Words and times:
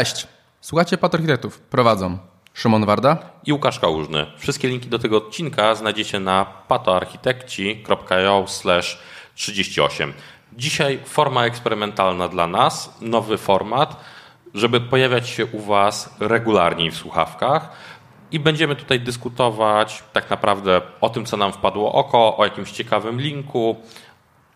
Cześć, 0.00 0.26
słuchacie 0.60 0.98
Pat 0.98 1.14
Architektów. 1.14 1.58
Prowadzą 1.58 2.18
Szymon 2.54 2.86
Warda 2.86 3.18
i 3.46 3.52
Łukasz 3.52 3.78
Kałużny. 3.80 4.26
Wszystkie 4.38 4.68
linki 4.68 4.88
do 4.88 4.98
tego 4.98 5.16
odcinka 5.16 5.74
znajdziecie 5.74 6.20
na 6.20 6.44
patoarchitekci.io 6.68 8.44
38. 9.34 10.12
Dzisiaj 10.52 11.00
forma 11.04 11.44
eksperymentalna 11.44 12.28
dla 12.28 12.46
nas, 12.46 12.96
nowy 13.00 13.38
format, 13.38 13.96
żeby 14.54 14.80
pojawiać 14.80 15.28
się 15.28 15.46
u 15.46 15.60
Was 15.60 16.14
regularniej 16.20 16.90
w 16.90 16.96
słuchawkach. 16.96 17.70
I 18.32 18.38
będziemy 18.38 18.76
tutaj 18.76 19.00
dyskutować 19.00 20.02
tak 20.12 20.30
naprawdę 20.30 20.80
o 21.00 21.10
tym, 21.10 21.24
co 21.24 21.36
nam 21.36 21.52
wpadło 21.52 21.92
oko, 21.92 22.36
o 22.36 22.44
jakimś 22.44 22.72
ciekawym 22.72 23.20
linku, 23.20 23.76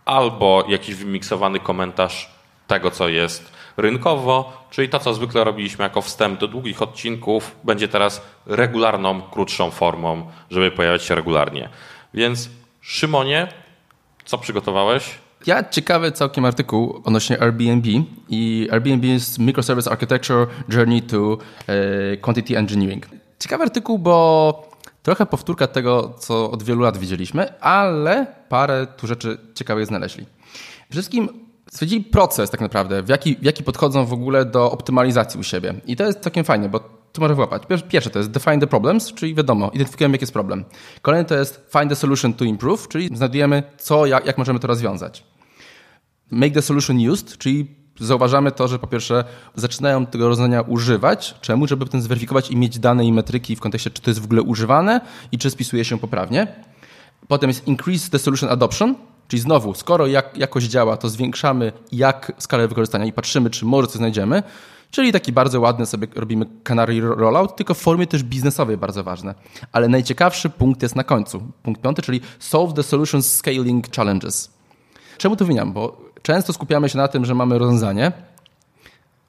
albo 0.05 0.65
jakiś 0.69 0.95
wymiksowany 0.95 1.61
komentarz 1.61 2.31
tego, 2.67 2.91
co 2.91 3.09
jest 3.09 3.54
rynkowo, 3.77 4.67
czyli 4.71 4.89
to, 4.89 4.99
co 4.99 5.15
zwykle 5.15 5.45
robiliśmy 5.45 5.83
jako 5.83 6.03
wstęp 6.03 6.41
do 6.41 6.49
długich 6.49 6.83
odcinków, 6.83 7.57
będzie 7.65 7.89
teraz 7.89 8.23
regularną, 8.47 9.23
krótszą 9.23 9.71
formą, 9.71 10.27
żeby 10.51 10.71
pojawiać 10.71 11.03
się 11.03 11.15
regularnie. 11.15 11.69
Więc 12.15 12.49
Szymonie, 12.87 13.49
co 14.25 14.39
przygotowałeś? 14.39 15.19
Ja 15.47 15.69
ciekawy 15.69 16.13
całkiem 16.13 16.45
artykuł 16.45 17.03
odnośnie 17.05 17.43
Airbnb 17.43 17.89
i 18.29 18.69
Airbnb 18.73 19.07
jest 19.07 19.39
Microservice 19.39 19.91
Architecture 19.91 20.47
Journey 20.69 21.03
to 21.03 21.39
e, 21.67 22.17
Quantity 22.17 22.59
Engineering. 22.59 23.09
Ciekawy 23.39 23.63
artykuł, 23.65 23.99
bo 23.99 24.69
trochę 25.03 25.27
powtórka 25.27 25.67
tego, 25.67 26.15
co 26.19 26.51
od 26.51 26.63
wielu 26.63 26.81
lat 26.81 26.99
widzieliśmy, 26.99 27.61
ale 27.61 28.27
parę 28.49 28.87
tu 28.97 29.07
rzeczy 29.07 29.39
ciekawych 29.55 29.87
znaleźli. 29.87 30.27
Wszystkim 30.91 31.44
stwierdzili 31.71 32.05
proces 32.05 32.51
tak 32.51 32.61
naprawdę, 32.61 33.03
w 33.03 33.09
jaki, 33.09 33.37
w 33.37 33.43
jaki 33.43 33.63
podchodzą 33.63 34.07
w 34.07 34.13
ogóle 34.13 34.45
do 34.45 34.73
optymalizacji 34.73 35.41
u 35.41 35.43
siebie. 35.43 35.75
I 35.87 35.97
to 35.97 36.05
jest 36.05 36.21
całkiem 36.21 36.45
fajnie, 36.45 36.69
bo 36.69 36.81
tu 37.13 37.21
może 37.21 37.35
włapać. 37.35 37.63
Pierwsze 37.89 38.11
to 38.11 38.19
jest 38.19 38.31
define 38.31 38.61
the 38.61 38.67
problems, 38.67 39.13
czyli 39.13 39.35
wiadomo, 39.35 39.71
identyfikujemy 39.75 40.15
jaki 40.15 40.23
jest 40.23 40.33
problem. 40.33 40.65
Kolejne 41.03 41.25
to 41.25 41.35
jest 41.35 41.71
find 41.73 41.89
the 41.89 41.97
solution 41.97 42.35
to 42.35 42.45
improve, 42.45 42.89
czyli 42.89 43.17
znajdujemy 43.17 43.63
co, 43.79 44.07
jak, 44.07 44.27
jak 44.27 44.39
możemy 44.39 44.59
to 44.59 44.67
rozwiązać. 44.67 45.25
Make 46.31 46.55
the 46.55 46.63
solution 46.63 47.09
used, 47.11 47.39
czyli 47.39 47.85
zauważamy 48.01 48.53
to, 48.53 48.69
że 48.69 48.79
po 48.79 48.87
pierwsze 48.87 49.25
zaczynają 49.55 50.07
tego 50.07 50.29
rozwiązania 50.29 50.61
używać. 50.61 51.35
Czemu? 51.41 51.67
Żeby 51.67 51.85
potem 51.87 52.03
zweryfikować 52.03 52.51
i 52.51 52.57
mieć 52.57 52.79
dane 52.79 53.05
i 53.05 53.13
metryki 53.13 53.57
w 53.57 53.61
kontekście, 53.61 53.91
czy 53.91 54.03
to 54.03 54.11
jest 54.11 54.21
w 54.21 54.25
ogóle 54.25 54.43
używane 54.43 55.01
i 55.33 55.39
czy 55.39 55.51
spisuje 55.51 55.85
się 55.85 55.99
poprawnie. 55.99 56.47
Potem 57.29 57.51
jest 57.51 57.69
increase 57.69 58.11
the 58.11 58.19
solution 58.19 58.51
adoption, 58.51 58.95
czyli 59.29 59.43
znowu, 59.43 59.75
skoro 59.75 60.07
jak, 60.07 60.39
jakoś 60.39 60.65
działa, 60.65 60.97
to 60.97 61.09
zwiększamy 61.09 61.73
jak 61.93 62.33
skalę 62.39 62.69
wykorzystania 62.69 63.05
i 63.05 63.13
patrzymy, 63.13 63.51
czy 63.51 63.65
może 63.65 63.87
coś 63.87 63.97
znajdziemy. 63.97 64.43
Czyli 64.91 65.13
taki 65.13 65.33
bardzo 65.33 65.61
ładny 65.61 65.87
sobie 65.87 66.09
robimy 66.15 66.47
canary 66.65 67.01
rollout, 67.01 67.57
tylko 67.57 67.75
w 67.75 67.79
formie 67.79 68.07
też 68.07 68.23
biznesowej 68.23 68.77
bardzo 68.77 69.05
ważne. 69.05 69.35
Ale 69.73 69.89
najciekawszy 69.89 70.51
punkt 70.51 70.83
jest 70.83 70.97
na 70.97 71.05
końcu. 71.05 71.43
Punkt 71.63 71.83
piąty, 71.83 72.03
czyli 72.03 72.21
solve 72.39 72.75
the 72.75 72.83
solution 72.83 73.23
scaling 73.23 73.97
challenges. 73.97 74.51
Czemu 75.19 75.37
to 75.37 75.45
wymieniam? 75.45 75.73
Bo 75.73 76.01
często 76.23 76.53
skupiamy 76.53 76.89
się 76.89 76.99
na 76.99 77.09
tym, 77.09 77.25
że 77.25 77.35
mamy 77.35 77.59
rozwiązanie, 77.59 78.13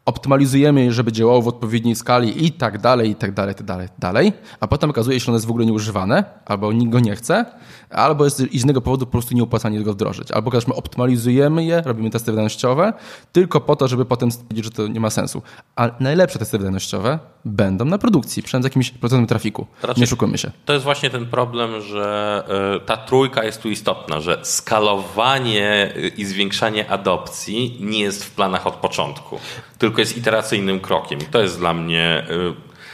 optymalizujemy, 0.06 0.94
żeby 0.94 1.12
działało 1.12 1.42
w 1.42 1.48
odpowiedniej 1.48 1.96
skali 1.96 2.46
i 2.46 2.52
tak 2.52 2.78
dalej, 2.78 3.10
i 3.10 3.16
tak 3.16 3.34
dalej, 3.34 3.52
i 3.52 3.56
tak 3.56 3.66
dalej, 3.66 3.88
dalej, 4.00 4.34
a 4.60 4.68
potem 4.68 4.90
okazuje 4.90 5.20
się, 5.20 5.26
że 5.26 5.32
ono 5.32 5.36
jest 5.36 5.46
w 5.46 5.50
ogóle 5.50 5.66
nieużywane, 5.66 6.24
albo 6.46 6.74
nikt 6.74 6.92
go 6.92 7.00
nie 7.00 7.16
chce, 7.16 7.46
albo 7.90 8.26
jest 8.26 8.38
z 8.38 8.42
innego 8.42 8.82
powodu 8.82 9.06
po 9.06 9.12
prostu 9.12 9.36
nieopłacanie 9.36 9.82
go 9.82 9.94
wdrożyć. 9.94 10.32
Albo 10.32 10.52
my 10.68 10.76
optymalizujemy 10.76 11.66
je, 11.66 11.82
robimy 11.86 12.10
testy 12.10 12.32
wydajnościowe, 12.32 12.94
tylko 13.32 13.62
po 13.62 13.76
to, 13.76 13.88
żeby 13.88 14.06
potem 14.06 14.32
stwierdzić, 14.32 14.66
że 14.66 14.72
to 14.72 14.88
nie 14.88 15.00
ma 15.00 15.10
sensu. 15.10 15.42
A 15.76 15.90
najlepsze 16.00 16.40
testy 16.40 16.58
wydajnościowe 16.58 17.20
będą 17.46 17.86
na 17.86 17.98
produkcji, 17.98 18.44
przynajmniej 18.44 18.64
z 18.64 18.72
jakimś 18.72 18.92
procentem 18.92 19.28
trafiku. 19.28 19.68
Raczej 19.84 20.02
nie 20.02 20.08
szukujmy 20.08 20.38
się. 20.38 20.52
To 20.66 20.74
jest 20.74 20.86
właśnie 20.86 21.10
ten 21.10 21.26
problem, 21.26 21.82
że 21.82 22.44
y, 22.78 22.86
ta 22.86 22.98
trójka 22.98 23.44
jest 23.44 23.62
tu 23.62 23.70
istotna, 23.70 24.20
że 24.20 24.40
skalowanie 24.44 25.94
i 26.18 26.26
zwiększanie 26.26 26.90
adopcji 26.90 27.78
nie 27.80 28.00
jest 28.00 28.26
w 28.26 28.32
planach 28.32 28.68
od 28.68 28.76
początku, 28.76 29.40
tylko 29.78 29.95
jest 30.02 30.18
iteracyjnym 30.18 30.80
krokiem. 30.80 31.20
I 31.20 31.26
to 31.26 31.42
jest 31.42 31.58
dla 31.58 31.74
mnie 31.74 32.28
y, 32.30 32.54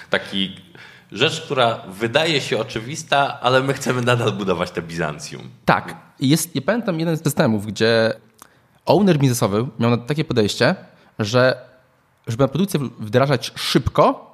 taki 0.09 0.55
rzecz, 1.11 1.41
która 1.41 1.81
wydaje 1.87 2.41
się 2.41 2.59
oczywista, 2.59 3.41
ale 3.41 3.63
my 3.63 3.73
chcemy 3.73 4.01
nadal 4.01 4.31
budować 4.31 4.71
te 4.71 4.81
Bizancjum. 4.81 5.49
Tak. 5.65 5.95
Jest, 6.19 6.55
ja 6.55 6.61
pamiętam 6.61 6.99
jeden 6.99 7.17
z 7.17 7.23
systemów, 7.23 7.65
gdzie 7.65 8.13
owner 8.85 9.17
biznesowy 9.17 9.67
miał 9.79 9.97
takie 9.97 10.25
podejście, 10.25 10.75
że 11.19 11.71
żeby 12.27 12.47
produkcję 12.47 12.79
wdrażać 12.99 13.51
szybko, 13.55 14.31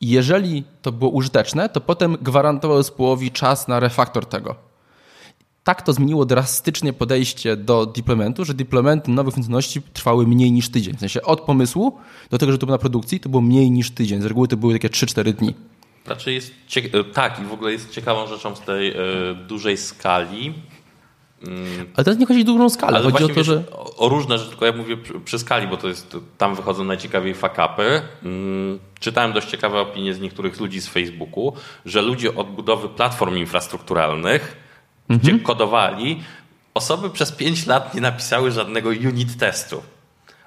jeżeli 0.00 0.64
to 0.82 0.92
było 0.92 1.10
użyteczne, 1.10 1.68
to 1.68 1.80
potem 1.80 2.16
gwarantował 2.20 2.82
zespołowi 2.82 3.30
czas 3.30 3.68
na 3.68 3.80
refaktor 3.80 4.26
tego. 4.26 4.67
Tak 5.68 5.82
to 5.82 5.92
zmieniło 5.92 6.24
drastycznie 6.24 6.92
podejście 6.92 7.56
do 7.56 7.86
deploymentu, 7.86 8.44
że 8.44 8.54
deploymenty 8.54 9.10
nowych 9.10 9.34
funkcjonalności 9.34 9.82
trwały 9.82 10.26
mniej 10.26 10.52
niż 10.52 10.68
tydzień. 10.68 10.96
W 10.96 11.00
sensie 11.00 11.22
od 11.22 11.40
pomysłu 11.40 11.98
do 12.30 12.38
tego, 12.38 12.52
że 12.52 12.58
to 12.58 12.66
było 12.66 12.74
na 12.74 12.78
produkcji, 12.78 13.20
to 13.20 13.28
było 13.28 13.42
mniej 13.42 13.70
niż 13.70 13.90
tydzień. 13.90 14.22
Z 14.22 14.24
reguły 14.24 14.48
to 14.48 14.56
były 14.56 14.72
takie 14.72 14.88
3-4 14.88 15.32
dni. 15.32 15.54
Znaczy 16.06 16.32
jest 16.32 16.54
e, 16.76 17.04
tak 17.04 17.40
i 17.40 17.44
w 17.44 17.52
ogóle 17.52 17.72
jest 17.72 17.90
ciekawą 17.90 18.26
rzeczą 18.26 18.56
z 18.56 18.60
tej 18.60 18.90
y, 18.90 18.94
dużej 19.34 19.76
skali. 19.76 20.54
Mm. 21.42 21.86
Ale 21.94 22.04
teraz 22.04 22.18
nie 22.18 22.26
chodzi 22.26 22.40
o 22.40 22.44
dużą 22.44 22.68
skalę. 22.68 22.98
Ale 22.98 23.10
chodzi 23.10 23.24
o 23.24 23.28
to, 23.28 23.44
że. 23.44 23.62
O 23.96 24.08
różne 24.08 24.38
rzeczy, 24.38 24.50
tylko 24.50 24.66
ja 24.66 24.72
mówię 24.72 24.96
przy, 24.96 25.20
przy, 25.20 25.38
skali, 25.38 25.66
bo 25.66 25.76
to 25.76 25.88
jest, 25.88 26.16
tam 26.38 26.54
wychodzą 26.54 26.84
najciekawiej 26.84 27.34
fakapy. 27.34 28.02
Mm, 28.24 28.78
czytałem 29.00 29.32
dość 29.32 29.48
ciekawe 29.48 29.80
opinie 29.80 30.14
z 30.14 30.20
niektórych 30.20 30.60
ludzi 30.60 30.80
z 30.80 30.88
Facebooku, 30.88 31.52
że 31.84 32.02
ludzie 32.02 32.34
od 32.34 32.50
budowy 32.50 32.88
platform 32.88 33.36
infrastrukturalnych, 33.36 34.67
mhm. 35.08 35.18
gdzie 35.18 35.44
kodowali, 35.44 36.22
osoby 36.74 37.10
przez 37.10 37.32
5 37.32 37.66
lat 37.66 37.94
nie 37.94 38.00
napisały 38.00 38.52
żadnego 38.52 38.88
unit 38.88 39.38
testu, 39.38 39.82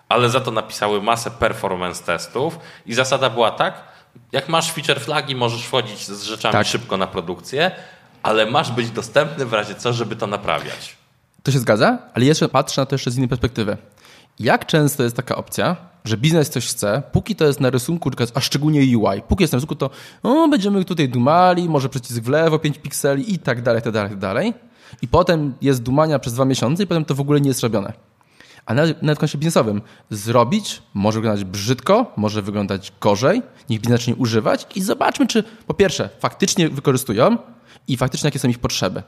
ale 0.10 0.30
za 0.30 0.40
to 0.40 0.52
napisały 0.52 1.02
masę 1.02 1.32
performance 1.32 2.04
testów 2.04 2.60
i 2.86 2.94
zasada 2.94 3.30
była 3.30 3.52
tak, 3.52 3.84
jak 4.32 4.50
masz 4.50 4.72
feature 4.72 5.00
flagi, 5.00 5.36
możesz 5.36 5.66
wchodzić 5.66 6.08
z 6.08 6.24
rzeczami 6.24 6.54
tak. 6.54 6.68
szybko 6.68 6.98
na 6.98 7.08
produkcję, 7.08 7.72
ale 8.24 8.46
masz 8.46 8.72
być 8.72 8.92
dostępny 8.92 9.46
w 9.46 9.54
razie 9.54 9.76
co, 9.76 9.94
żeby 9.94 10.16
to 10.16 10.28
naprawiać. 10.28 10.96
To 11.44 11.52
się 11.52 11.60
zgadza, 11.60 11.98
ale 12.14 12.26
jeszcze 12.26 12.50
patrzę 12.50 12.82
na 12.82 12.86
to 12.86 12.96
jeszcze 12.96 13.12
z 13.12 13.18
innej 13.18 13.30
perspektywy. 13.30 13.78
Jak 14.41 14.66
często 14.66 15.03
jest 15.03 15.16
taka 15.16 15.35
opcja, 15.35 15.75
że 16.06 16.18
biznes 16.18 16.50
coś 16.50 16.68
chce, 16.68 17.03
póki 17.12 17.35
to 17.35 17.46
jest 17.46 17.59
na 17.59 17.69
rysunku, 17.69 18.12
a 18.34 18.41
szczególnie 18.41 18.97
UI, 18.97 19.22
póki 19.28 19.44
jest 19.44 19.53
na 19.53 19.57
rysunku, 19.57 19.75
to 19.75 19.90
o, 20.24 20.47
będziemy 20.47 20.85
tutaj 20.85 21.09
dumali, 21.09 21.69
może 21.69 21.90
przycisk 21.90 22.22
w 22.22 22.28
lewo, 22.28 22.59
5 22.59 22.78
pikseli 22.78 23.34
i 23.34 23.40
tak 23.40 23.62
dalej, 23.62 23.81
tak 23.81 23.94
dalej, 23.94 24.09
tak 24.09 24.19
dalej. 24.19 24.53
I 25.01 25.07
potem 25.07 25.53
jest 25.62 25.84
dumania 25.84 26.19
przez 26.19 26.34
dwa 26.34 26.46
miesiące 26.46 26.84
i 26.84 26.88
potem 26.88 27.06
to 27.06 27.16
w 27.16 27.19
ogóle 27.19 27.41
nie 27.41 27.47
jest 27.47 27.63
robione. 27.63 27.94
A 28.66 28.74
nawet, 28.74 29.03
nawet 29.03 29.31
w 29.31 29.35
biznesowym 29.35 29.81
zrobić 30.09 30.81
może 30.94 31.19
wyglądać 31.19 31.44
brzydko, 31.44 32.13
może 32.18 32.41
wyglądać 32.41 32.94
gorzej, 33.01 33.41
niech 33.69 33.81
biznes 33.81 34.00
zacznie 34.00 34.16
używać 34.16 34.68
i 34.75 34.81
zobaczmy, 34.81 35.28
czy 35.28 35.44
po 35.68 35.74
pierwsze 35.74 36.09
faktycznie 36.19 36.69
wykorzystują 36.69 37.38
i 37.88 37.97
faktycznie 37.97 38.28
jakie 38.28 38.40
są 38.40 38.47
ich 38.47 38.59
potrzeby. 38.59 39.03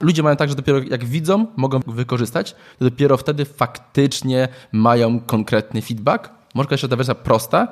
Ludzie 0.00 0.22
mają 0.22 0.36
tak, 0.36 0.48
że 0.48 0.54
dopiero 0.54 0.78
jak 0.90 1.04
widzą, 1.04 1.46
mogą 1.56 1.80
wykorzystać, 1.86 2.52
to 2.52 2.84
dopiero 2.84 3.16
wtedy 3.16 3.44
faktycznie 3.44 4.48
mają 4.72 5.20
konkretny 5.20 5.82
feedback. 5.82 6.30
Może 6.54 6.78
się 6.78 6.88
ta 6.88 6.96
wersja 6.96 7.14
prosta, 7.14 7.68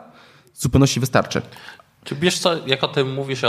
w 0.55 0.63
zupełności 0.63 1.01
wystarczy. 1.01 1.43
Czy 2.05 2.15
wiesz 2.15 2.39
co, 2.39 2.67
jak 2.67 2.85
o 2.85 2.89
tym 2.89 3.15
mówisz, 3.15 3.43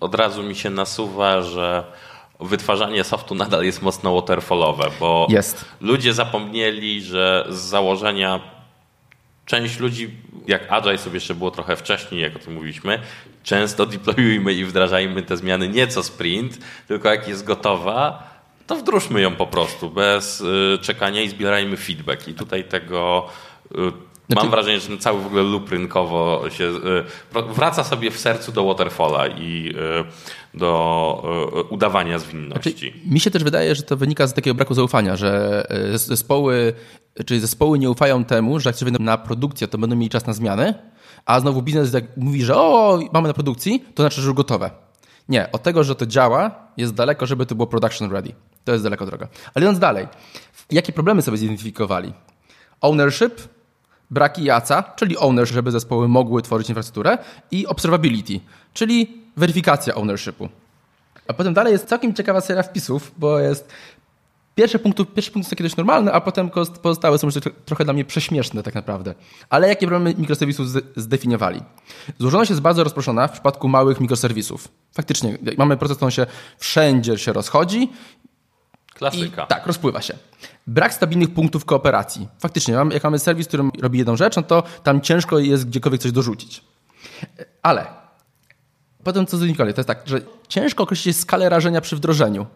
od 0.00 0.14
razu 0.14 0.42
mi 0.42 0.54
się 0.54 0.70
nasuwa, 0.70 1.42
że 1.42 1.84
wytwarzanie 2.40 3.04
softu 3.04 3.34
nadal 3.34 3.64
jest 3.64 3.82
mocno 3.82 4.14
waterfallowe, 4.14 4.90
bo 5.00 5.26
jest. 5.30 5.64
ludzie 5.80 6.14
zapomnieli, 6.14 7.02
że 7.02 7.46
z 7.50 7.56
założenia 7.56 8.40
część 9.46 9.78
ludzi, 9.78 10.10
jak 10.46 10.72
Agile 10.72 10.98
sobie 10.98 11.14
jeszcze 11.14 11.34
było 11.34 11.50
trochę 11.50 11.76
wcześniej, 11.76 12.22
jak 12.22 12.36
o 12.36 12.38
tym 12.38 12.54
mówiliśmy, 12.54 12.98
często 13.42 13.86
deployujmy 13.86 14.52
i 14.52 14.64
wdrażajmy 14.64 15.22
te 15.22 15.36
zmiany 15.36 15.68
nie 15.68 15.86
co 15.86 16.02
sprint, 16.02 16.58
tylko 16.88 17.08
jak 17.08 17.28
jest 17.28 17.44
gotowa, 17.44 18.30
to 18.66 18.76
wdróżmy 18.76 19.20
ją 19.20 19.36
po 19.36 19.46
prostu 19.46 19.90
bez 19.90 20.40
y, 20.40 20.78
czekania 20.82 21.22
i 21.22 21.28
zbierajmy 21.28 21.76
feedback. 21.76 22.28
I 22.28 22.34
tutaj 22.34 22.64
tego 22.64 23.28
y, 23.72 24.13
znaczy... 24.26 24.42
Mam 24.42 24.50
wrażenie, 24.50 24.80
że 24.80 24.88
ten 24.88 24.98
cały 24.98 25.22
w 25.22 25.26
ogóle 25.26 25.42
loop 25.42 25.70
rynkowo 25.70 26.44
się 26.50 26.64
y, 26.64 27.54
wraca 27.54 27.84
sobie 27.84 28.10
w 28.10 28.18
sercu 28.18 28.52
do 28.52 28.64
waterfalla 28.64 29.28
i 29.28 29.74
do 30.54 31.66
udawania 31.70 32.18
zwinności. 32.18 32.70
Znaczy, 32.70 32.92
mi 33.06 33.20
się 33.20 33.30
też 33.30 33.44
wydaje, 33.44 33.74
że 33.74 33.82
to 33.82 33.96
wynika 33.96 34.26
z 34.26 34.34
takiego 34.34 34.54
braku 34.54 34.74
zaufania, 34.74 35.16
że 35.16 35.62
zespoły, 35.94 36.72
czyli 37.26 37.40
zespoły 37.40 37.78
nie 37.78 37.90
ufają 37.90 38.24
temu, 38.24 38.60
że 38.60 38.70
jak 38.70 38.78
się 38.78 38.86
na 38.86 39.18
produkcję, 39.18 39.68
to 39.68 39.78
będą 39.78 39.96
mieli 39.96 40.10
czas 40.10 40.26
na 40.26 40.32
zmiany, 40.32 40.74
a 41.24 41.40
znowu 41.40 41.62
biznes 41.62 41.92
jak 41.92 42.16
mówi, 42.16 42.44
że 42.44 42.56
o, 42.56 43.00
mamy 43.12 43.28
na 43.28 43.34
produkcji, 43.34 43.84
to 43.94 44.02
znaczy, 44.02 44.20
że 44.20 44.26
już 44.26 44.36
gotowe. 44.36 44.70
Nie, 45.28 45.52
od 45.52 45.62
tego, 45.62 45.84
że 45.84 45.94
to 45.94 46.06
działa, 46.06 46.50
jest 46.76 46.94
daleko, 46.94 47.26
żeby 47.26 47.46
to 47.46 47.54
było 47.54 47.66
production 47.66 48.12
ready. 48.12 48.32
To 48.64 48.72
jest 48.72 48.84
daleko 48.84 49.06
droga. 49.06 49.28
Ale 49.54 49.64
idąc 49.64 49.78
dalej, 49.78 50.08
jakie 50.70 50.92
problemy 50.92 51.22
sobie 51.22 51.36
zidentyfikowali? 51.36 52.12
Ownership 52.80 53.40
Brak 54.14 54.38
IACA, 54.38 54.82
czyli 54.96 55.18
owner, 55.18 55.48
żeby 55.48 55.70
zespoły 55.70 56.08
mogły 56.08 56.42
tworzyć 56.42 56.68
infrastrukturę 56.68 57.18
i 57.50 57.66
observability, 57.66 58.40
czyli 58.72 59.22
weryfikacja 59.36 59.94
ownershipu. 59.94 60.48
A 61.28 61.32
potem 61.32 61.54
dalej 61.54 61.72
jest 61.72 61.88
całkiem 61.88 62.14
ciekawa 62.14 62.40
seria 62.40 62.62
wpisów, 62.62 63.12
bo 63.18 63.38
jest 63.38 63.72
Pierwszy 64.54 64.78
punkt, 64.78 64.98
pierwszy 65.14 65.30
punkt 65.32 65.44
jest 65.44 65.50
taki 65.50 65.62
dość 65.62 65.76
normalny, 65.76 66.12
a 66.12 66.20
potem 66.20 66.50
pozostałe 66.82 67.18
są 67.18 67.26
już 67.26 67.34
trochę 67.64 67.84
dla 67.84 67.92
mnie 67.92 68.04
prześmieszne 68.04 68.62
tak 68.62 68.74
naprawdę. 68.74 69.14
Ale 69.50 69.68
jakie 69.68 69.86
problemy 69.86 70.14
mikroserwisów 70.18 70.66
zdefiniowali? 70.96 71.60
Złożoność 72.18 72.50
jest 72.50 72.62
bardzo 72.62 72.84
rozproszona 72.84 73.28
w 73.28 73.32
przypadku 73.32 73.68
małych 73.68 74.00
mikroserwisów. 74.00 74.68
Faktycznie, 74.92 75.38
mamy 75.58 75.76
proces, 75.76 75.96
który 75.96 76.12
się 76.12 76.26
wszędzie 76.58 77.18
się 77.18 77.32
rozchodzi. 77.32 77.92
Klasyka. 78.94 79.44
I, 79.44 79.46
tak, 79.46 79.66
rozpływa 79.66 80.02
się. 80.02 80.18
Brak 80.66 80.94
stabilnych 80.94 81.34
punktów 81.34 81.64
kooperacji. 81.64 82.28
Faktycznie, 82.38 82.74
jak 82.92 83.04
mamy 83.04 83.18
serwis, 83.18 83.48
który 83.48 83.64
robi 83.82 83.98
jedną 83.98 84.16
rzecz, 84.16 84.36
no 84.36 84.42
to 84.42 84.62
tam 84.82 85.00
ciężko 85.00 85.38
jest 85.38 85.68
gdziekolwiek 85.68 86.00
coś 86.00 86.12
dorzucić. 86.12 86.64
Ale 87.62 87.86
potem 89.04 89.26
co 89.26 89.36
z 89.38 89.42
Nikoli, 89.42 89.74
to 89.74 89.80
jest 89.80 89.88
tak, 89.88 90.02
że 90.06 90.20
ciężko 90.48 90.82
określić 90.82 91.16
skalę 91.16 91.48
rażenia 91.48 91.80
przy 91.80 91.96
wdrożeniu. 91.96 92.46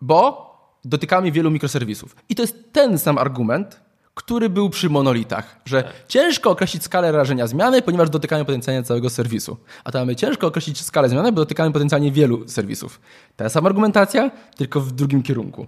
Bo 0.00 0.48
dotykamy 0.84 1.32
wielu 1.32 1.50
mikroserwisów. 1.50 2.16
I 2.28 2.34
to 2.34 2.42
jest 2.42 2.72
ten 2.72 2.98
sam 2.98 3.18
argument, 3.18 3.80
który 4.14 4.48
był 4.48 4.70
przy 4.70 4.90
monolitach, 4.90 5.60
że 5.64 5.82
tak. 5.82 5.92
ciężko 6.08 6.50
określić 6.50 6.82
skalę 6.82 7.12
rażenia 7.12 7.46
zmiany, 7.46 7.82
ponieważ 7.82 8.10
dotykamy 8.10 8.44
potencjalnie 8.44 8.82
całego 8.82 9.10
serwisu. 9.10 9.56
A 9.84 9.92
tam 9.92 10.02
mamy 10.02 10.16
ciężko 10.16 10.46
określić 10.46 10.80
skalę 10.82 11.08
zmiany, 11.08 11.32
bo 11.32 11.40
dotykamy 11.40 11.72
potencjalnie 11.72 12.12
wielu 12.12 12.48
serwisów. 12.48 13.00
Ta 13.36 13.48
sama 13.48 13.68
argumentacja, 13.68 14.30
tylko 14.56 14.80
w 14.80 14.92
drugim 14.92 15.22
kierunku. 15.22 15.66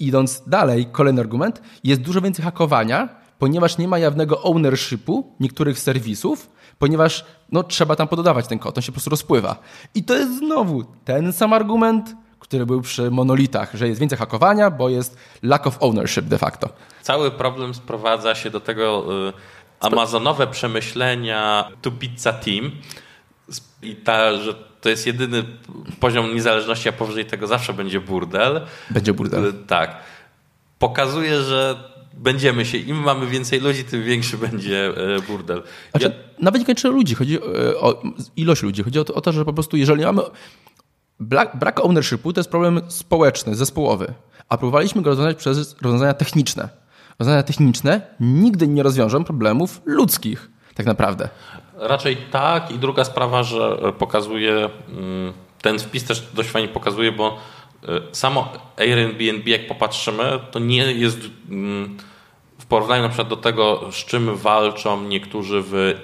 Idąc 0.00 0.42
dalej, 0.46 0.86
kolejny 0.92 1.20
argument, 1.20 1.62
jest 1.84 2.00
dużo 2.00 2.20
więcej 2.20 2.44
hakowania, 2.44 3.08
ponieważ 3.38 3.78
nie 3.78 3.88
ma 3.88 3.98
jawnego 3.98 4.42
ownershipu 4.42 5.32
niektórych 5.40 5.78
serwisów, 5.78 6.50
ponieważ 6.78 7.24
no, 7.52 7.62
trzeba 7.62 7.96
tam 7.96 8.08
pododawać 8.08 8.46
ten 8.46 8.58
kod, 8.58 8.78
on 8.78 8.82
się 8.82 8.92
po 8.92 8.94
prostu 8.94 9.10
rozpływa. 9.10 9.56
I 9.94 10.04
to 10.04 10.14
jest 10.14 10.38
znowu 10.38 10.84
ten 11.04 11.32
sam 11.32 11.52
argument, 11.52 12.14
który 12.38 12.66
był 12.66 12.80
przy 12.80 13.10
monolitach, 13.10 13.74
że 13.74 13.88
jest 13.88 14.00
więcej 14.00 14.18
hakowania, 14.18 14.70
bo 14.70 14.88
jest 14.88 15.16
lack 15.42 15.66
of 15.66 15.76
ownership 15.80 16.24
de 16.24 16.38
facto. 16.38 16.68
Cały 17.02 17.30
problem 17.30 17.74
sprowadza 17.74 18.34
się 18.34 18.50
do 18.50 18.60
tego 18.60 19.04
y, 19.28 19.32
amazonowe 19.80 20.46
przemyślenia 20.46 21.68
to 21.82 21.90
pizza 21.90 22.32
team 22.32 22.70
i 23.82 23.96
ta, 23.96 24.34
że 24.34 24.67
to 24.80 24.88
jest 24.88 25.06
jedyny 25.06 25.44
poziom 26.00 26.34
niezależności, 26.34 26.88
a 26.88 26.92
powyżej 26.92 27.24
tego 27.24 27.46
zawsze 27.46 27.72
będzie 27.72 28.00
burdel. 28.00 28.60
Będzie 28.90 29.12
burdel. 29.12 29.44
Y, 29.44 29.52
tak. 29.52 29.96
Pokazuje, 30.78 31.42
że 31.42 31.76
będziemy 32.14 32.64
się, 32.64 32.78
im 32.78 32.96
mamy 32.96 33.26
więcej 33.26 33.60
ludzi, 33.60 33.84
tym 33.84 34.02
większy 34.02 34.38
będzie 34.38 34.88
y, 35.16 35.22
burdel. 35.22 35.62
Znaczy, 35.90 36.06
ja... 36.06 36.42
Nawet 36.42 36.60
nie 36.60 36.66
kończy 36.66 36.88
ludzi, 36.88 37.14
chodzi 37.14 37.42
o 37.80 38.02
ilość 38.36 38.62
ludzi. 38.62 38.82
Chodzi 38.82 38.98
o 38.98 39.04
to, 39.04 39.14
o 39.14 39.20
to, 39.20 39.32
że 39.32 39.44
po 39.44 39.52
prostu 39.52 39.76
jeżeli 39.76 40.04
mamy 40.04 40.22
brak 41.54 41.84
ownershipu 41.84 42.32
to 42.32 42.40
jest 42.40 42.50
problem 42.50 42.80
społeczny, 42.88 43.54
zespołowy, 43.54 44.14
a 44.48 44.58
próbowaliśmy 44.58 45.02
go 45.02 45.10
rozwiązać 45.10 45.36
przez 45.36 45.76
rozwiązania 45.82 46.14
techniczne. 46.14 46.68
Rozwiązania 47.18 47.42
techniczne 47.42 48.00
nigdy 48.20 48.68
nie 48.68 48.82
rozwiążą 48.82 49.24
problemów 49.24 49.80
ludzkich, 49.84 50.50
tak 50.74 50.86
naprawdę. 50.86 51.28
Raczej 51.78 52.16
tak. 52.16 52.70
I 52.70 52.78
druga 52.78 53.04
sprawa, 53.04 53.42
że 53.42 53.78
pokazuje, 53.98 54.68
mm, 54.88 55.32
ten 55.62 55.78
wpis 55.78 56.04
też 56.04 56.28
dość 56.34 56.48
fajnie 56.48 56.68
pokazuje, 56.68 57.12
bo 57.12 57.38
e, 57.88 58.00
samo 58.12 58.52
Airbnb, 58.76 59.50
jak 59.50 59.66
popatrzymy, 59.66 60.40
to 60.50 60.58
nie 60.58 60.92
jest 60.92 61.18
mm, 61.50 61.96
w 62.58 62.66
porównaniu 62.66 63.02
na 63.02 63.08
przykład 63.08 63.28
do 63.28 63.36
tego, 63.36 63.92
z 63.92 63.96
czym 63.96 64.36
walczą 64.36 65.02
niektórzy 65.02 65.62
w 65.62 65.94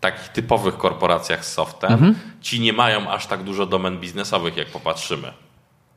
takich 0.00 0.28
typowych 0.28 0.76
korporacjach 0.76 1.44
z 1.44 1.52
softem, 1.52 1.92
mhm. 1.92 2.14
ci 2.40 2.60
nie 2.60 2.72
mają 2.72 3.10
aż 3.10 3.26
tak 3.26 3.42
dużo 3.42 3.66
domen 3.66 4.00
biznesowych, 4.00 4.56
jak 4.56 4.68
popatrzymy. 4.68 5.32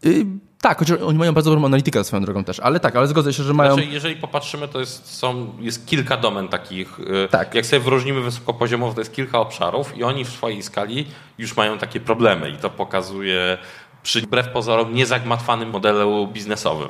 Yy, 0.03 0.25
tak, 0.61 0.79
chociaż 0.79 0.99
oni 1.01 1.17
mają 1.17 1.33
bardzo 1.33 1.49
dobrą 1.49 1.65
analitykę 1.65 2.03
swoją 2.03 2.23
drogą 2.23 2.43
też, 2.43 2.59
ale 2.59 2.79
tak, 2.79 2.95
ale 2.95 3.07
zgodzę 3.07 3.33
się, 3.33 3.43
że 3.43 3.53
mają... 3.53 3.73
Znaczy, 3.73 3.89
jeżeli 3.89 4.15
popatrzymy, 4.15 4.67
to 4.67 4.79
jest, 4.79 5.17
są, 5.17 5.53
jest 5.59 5.87
kilka 5.87 6.17
domen 6.17 6.47
takich, 6.47 6.99
y, 6.99 7.27
tak. 7.31 7.55
jak 7.55 7.65
sobie 7.65 7.79
wyróżnimy 7.79 8.21
wysokopoziomowo, 8.21 8.93
to 8.93 9.01
jest 9.01 9.13
kilka 9.13 9.39
obszarów 9.39 9.97
i 9.97 10.03
oni 10.03 10.25
w 10.25 10.29
swojej 10.29 10.63
skali 10.63 11.07
już 11.37 11.57
mają 11.57 11.77
takie 11.77 11.99
problemy 11.99 12.49
i 12.49 12.57
to 12.57 12.69
pokazuje 12.69 13.57
przy 14.03 14.21
wbrew 14.21 14.49
pozorom 14.49 14.93
niezagmatwanym 14.93 15.69
modelu 15.69 16.27
biznesowym. 16.27 16.89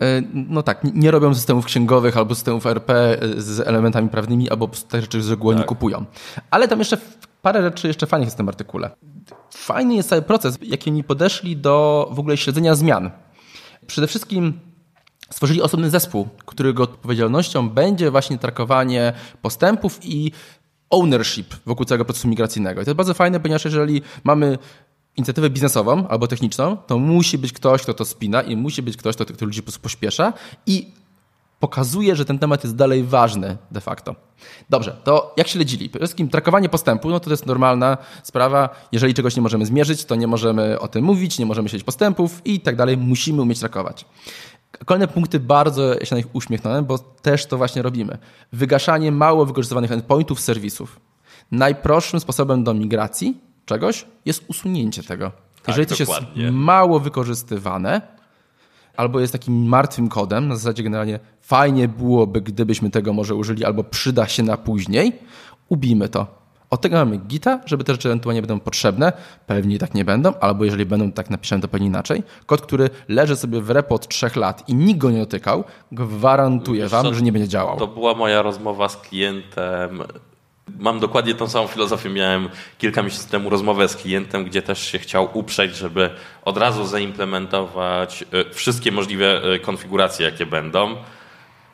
E, 0.00 0.22
no 0.32 0.62
tak, 0.62 0.80
nie 0.94 1.10
robią 1.10 1.34
systemów 1.34 1.66
księgowych 1.66 2.16
albo 2.16 2.34
systemów 2.34 2.66
RP 2.66 3.18
z 3.36 3.60
elementami 3.60 4.08
prawnymi, 4.08 4.50
albo 4.50 4.68
te 4.88 5.00
rzeczy 5.00 5.22
z 5.22 5.30
reguły 5.30 5.54
tak. 5.54 5.62
nie 5.62 5.66
kupują. 5.66 6.04
Ale 6.50 6.68
tam 6.68 6.78
jeszcze 6.78 6.98
parę 7.42 7.62
rzeczy 7.62 7.88
jeszcze 7.88 8.06
fajnych 8.06 8.26
jest 8.26 8.36
w 8.36 8.38
tym 8.38 8.48
artykule. 8.48 8.90
Fajny 9.54 9.94
jest 9.94 10.08
cały 10.08 10.22
proces, 10.22 10.58
jaki 10.62 10.90
oni 10.90 11.04
podeszli 11.04 11.56
do 11.56 12.08
w 12.12 12.18
ogóle 12.18 12.36
śledzenia 12.36 12.74
zmian. 12.74 13.10
Przede 13.86 14.06
wszystkim 14.06 14.60
stworzyli 15.30 15.62
osobny 15.62 15.90
zespół, 15.90 16.28
którego 16.46 16.82
odpowiedzialnością 16.82 17.70
będzie 17.70 18.10
właśnie 18.10 18.38
trakowanie 18.38 19.12
postępów 19.42 19.98
i 20.02 20.32
ownership 20.90 21.54
wokół 21.66 21.86
całego 21.86 22.04
procesu 22.04 22.28
migracyjnego. 22.28 22.80
I 22.80 22.84
to 22.84 22.90
jest 22.90 22.96
bardzo 22.96 23.14
fajne, 23.14 23.40
ponieważ 23.40 23.64
jeżeli 23.64 24.02
mamy 24.24 24.58
inicjatywę 25.16 25.50
biznesową 25.50 26.08
albo 26.08 26.26
techniczną, 26.26 26.76
to 26.76 26.98
musi 26.98 27.38
być 27.38 27.52
ktoś, 27.52 27.82
kto 27.82 27.94
to 27.94 28.04
spina 28.04 28.42
i 28.42 28.56
musi 28.56 28.82
być 28.82 28.96
ktoś, 28.96 29.14
kto, 29.14 29.24
kto 29.24 29.44
ludzi 29.44 29.62
pośpiesza 29.62 30.32
i 30.66 30.92
pokazuje, 31.60 32.16
że 32.16 32.24
ten 32.24 32.38
temat 32.38 32.64
jest 32.64 32.76
dalej 32.76 33.04
ważny 33.04 33.56
de 33.70 33.80
facto. 33.80 34.14
Dobrze, 34.70 34.96
to 35.04 35.34
jak 35.36 35.48
śledzili? 35.48 35.88
Przede 35.88 36.04
wszystkim 36.06 36.28
trakowanie 36.28 36.68
postępu, 36.68 37.10
no 37.10 37.20
to, 37.20 37.24
to 37.24 37.30
jest 37.30 37.46
normalna 37.46 37.98
sprawa. 38.22 38.68
Jeżeli 38.92 39.14
czegoś 39.14 39.36
nie 39.36 39.42
możemy 39.42 39.66
zmierzyć, 39.66 40.04
to 40.04 40.14
nie 40.14 40.26
możemy 40.26 40.80
o 40.80 40.88
tym 40.88 41.04
mówić, 41.04 41.38
nie 41.38 41.46
możemy 41.46 41.68
śledzić 41.68 41.84
postępów 41.86 42.42
i 42.44 42.60
tak 42.60 42.76
dalej. 42.76 42.96
Musimy 42.96 43.42
umieć 43.42 43.58
trakować. 43.60 44.04
Kolejne 44.84 45.08
punkty 45.08 45.40
bardzo 45.40 46.04
się 46.04 46.14
na 46.14 46.16
nich 46.16 46.26
uśmiechnąłem, 46.32 46.84
bo 46.84 46.98
też 46.98 47.46
to 47.46 47.56
właśnie 47.56 47.82
robimy. 47.82 48.18
Wygaszanie 48.52 49.12
mało 49.12 49.46
wykorzystywanych 49.46 49.92
endpointów 49.92 50.40
serwisów. 50.40 51.00
Najprostszym 51.50 52.20
sposobem 52.20 52.64
do 52.64 52.74
migracji 52.74 53.40
czegoś, 53.66 54.06
jest 54.24 54.44
usunięcie 54.48 55.02
tego. 55.02 55.30
Tak, 55.30 55.68
Jeżeli 55.68 55.86
coś 55.86 55.98
dokładnie. 55.98 56.42
jest 56.42 56.54
mało 56.54 57.00
wykorzystywane, 57.00 58.15
albo 58.96 59.20
jest 59.20 59.32
takim 59.32 59.68
martwym 59.68 60.08
kodem, 60.08 60.48
na 60.48 60.56
zasadzie 60.56 60.82
generalnie 60.82 61.18
fajnie 61.40 61.88
byłoby, 61.88 62.40
gdybyśmy 62.40 62.90
tego 62.90 63.12
może 63.12 63.34
użyli, 63.34 63.64
albo 63.64 63.84
przyda 63.84 64.28
się 64.28 64.42
na 64.42 64.56
później, 64.56 65.12
ubijmy 65.68 66.08
to. 66.08 66.46
Od 66.70 66.80
tego 66.80 66.96
mamy 66.96 67.16
Gita, 67.16 67.60
żeby 67.66 67.84
te 67.84 67.92
rzeczy 67.92 68.08
ewentualnie 68.08 68.42
będą 68.42 68.60
potrzebne, 68.60 69.12
pewnie 69.46 69.78
tak 69.78 69.94
nie 69.94 70.04
będą, 70.04 70.34
albo 70.40 70.64
jeżeli 70.64 70.86
będą, 70.86 71.12
tak 71.12 71.30
napiszemy 71.30 71.62
to 71.62 71.68
pewnie 71.68 71.86
inaczej. 71.86 72.22
Kod, 72.46 72.60
który 72.60 72.90
leży 73.08 73.36
sobie 73.36 73.60
w 73.60 73.70
repo 73.70 73.94
od 73.94 74.08
trzech 74.08 74.36
lat 74.36 74.68
i 74.68 74.74
nikt 74.74 75.00
go 75.00 75.10
nie 75.10 75.18
dotykał, 75.18 75.64
gwarantuję 75.92 76.88
wam, 76.88 77.04
co, 77.04 77.14
że 77.14 77.22
nie 77.22 77.32
będzie 77.32 77.48
działał. 77.48 77.78
To 77.78 77.86
była 77.86 78.14
moja 78.14 78.42
rozmowa 78.42 78.88
z 78.88 78.96
klientem 78.96 80.02
Mam 80.78 81.00
dokładnie 81.00 81.34
tą 81.34 81.48
samą 81.48 81.66
filozofię. 81.66 82.10
Miałem 82.10 82.48
kilka 82.78 83.02
miesięcy 83.02 83.30
temu 83.30 83.50
rozmowę 83.50 83.88
z 83.88 83.96
klientem, 83.96 84.44
gdzie 84.44 84.62
też 84.62 84.86
się 84.86 84.98
chciał 84.98 85.28
uprzeć, 85.32 85.76
żeby 85.76 86.10
od 86.44 86.56
razu 86.56 86.86
zaimplementować 86.86 88.24
e, 88.32 88.54
wszystkie 88.54 88.92
możliwe 88.92 89.42
e, 89.42 89.58
konfiguracje, 89.58 90.26
jakie 90.26 90.46
będą. 90.46 90.96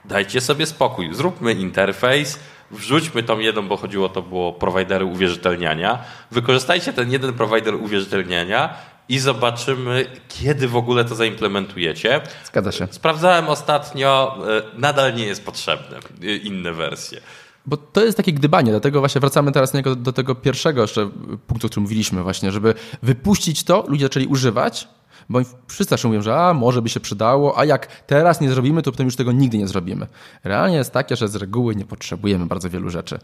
Dajcie 0.05 0.41
sobie 0.41 0.67
spokój, 0.67 1.15
zróbmy 1.15 1.53
interfejs, 1.53 2.39
wrzućmy 2.71 3.23
tą 3.23 3.39
jedną, 3.39 3.69
bo 3.69 3.77
chodziło 3.77 4.09
to 4.09 4.23
było 4.23 4.53
prowajdery 4.53 5.05
uwierzytelniania. 5.05 5.99
Wykorzystajcie 6.31 6.93
ten 6.93 7.13
jeden 7.13 7.33
prowajder 7.33 7.75
uwierzytelniania 7.75 8.75
i 9.09 9.19
zobaczymy, 9.19 10.07
kiedy 10.29 10.69
w 10.69 10.77
ogóle 10.77 11.05
to 11.05 11.15
zaimplementujecie. 11.15 12.21
Zgadza 12.45 12.73
się. 12.73 12.87
Sprawdzałem 12.91 13.49
ostatnio, 13.49 14.39
e, 14.75 14.79
nadal 14.79 15.15
nie 15.15 15.25
jest 15.25 15.45
potrzebne 15.45 15.99
inne 16.43 16.73
wersje. 16.73 17.21
Bo 17.67 17.77
to 17.77 18.05
jest 18.05 18.17
takie 18.17 18.33
gdybanie, 18.33 18.71
dlatego 18.71 19.01
właśnie 19.01 19.21
wracamy 19.21 19.53
teraz 19.53 19.73
do 19.97 20.13
tego 20.13 20.35
pierwszego 20.35 20.83
jeszcze 20.83 21.11
punktu, 21.47 21.67
o 21.67 21.71
którym 21.71 21.83
mówiliśmy 21.83 22.23
właśnie, 22.23 22.53
żeby 22.53 22.75
wypuścić 23.03 23.65
to, 23.65 23.85
ludzie 23.89 24.05
zaczęli 24.05 24.27
używać, 24.27 24.89
bo 25.29 25.41
wszyscy 25.69 25.91
zawsze 25.91 26.09
mówią, 26.09 26.23
że 26.23 26.37
a, 26.37 26.55
może 26.55 26.83
by 26.83 26.89
się 26.89 27.01
przydało, 27.01 27.59
a 27.59 27.65
jak 27.65 27.87
teraz 28.07 28.41
nie 28.41 28.51
zrobimy, 28.51 28.83
to 28.83 28.91
potem 28.91 29.07
już 29.07 29.17
tego 29.17 29.33
nigdy 29.33 29.59
nie 29.59 29.69
zrobimy. 29.69 30.07
Realnie 30.45 30.77
jest 30.77 30.93
takie, 30.93 31.17
że 31.17 31.29
z 31.29 31.37
reguły 31.37 31.77
nie 31.77 31.85
potrzebujemy 31.85 32.47
bardzo 32.47 32.71
wielu 32.71 32.91
rzeczy. 32.91 33.19